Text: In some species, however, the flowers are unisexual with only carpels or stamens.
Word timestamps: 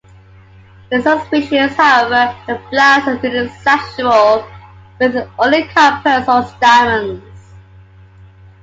In 0.91 1.03
some 1.03 1.23
species, 1.27 1.75
however, 1.77 2.35
the 2.47 2.57
flowers 2.71 3.07
are 3.07 3.17
unisexual 3.19 4.51
with 4.99 5.15
only 5.37 5.61
carpels 5.65 6.27
or 6.27 6.43
stamens. 6.57 7.23